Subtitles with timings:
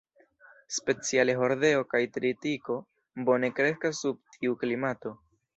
[0.77, 2.79] Speciale hordeo kaj tritiko
[3.31, 5.15] bone kreskas sub tiu klimato.